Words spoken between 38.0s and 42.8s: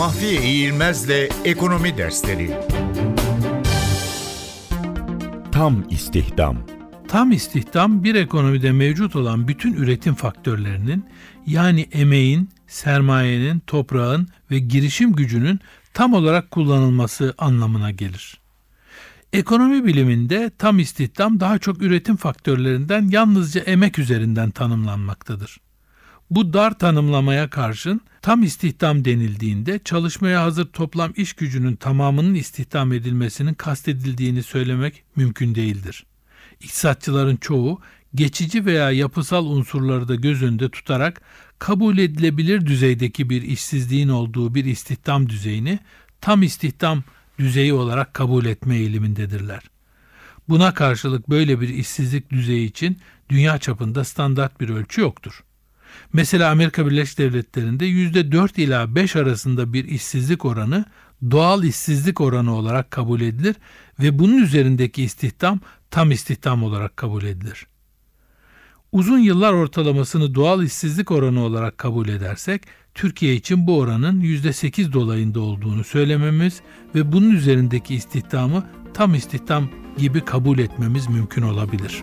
geçici veya yapısal unsurları da göz önünde tutarak kabul edilebilir